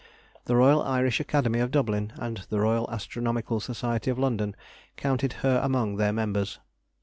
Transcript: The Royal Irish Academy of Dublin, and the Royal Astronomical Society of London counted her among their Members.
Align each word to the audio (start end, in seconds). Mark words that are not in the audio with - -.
The 0.45 0.55
Royal 0.55 0.81
Irish 0.81 1.19
Academy 1.19 1.59
of 1.59 1.69
Dublin, 1.69 2.11
and 2.15 2.37
the 2.49 2.59
Royal 2.59 2.89
Astronomical 2.89 3.59
Society 3.59 4.09
of 4.09 4.17
London 4.17 4.55
counted 4.97 5.31
her 5.45 5.61
among 5.63 5.97
their 5.97 6.11
Members. 6.11 6.57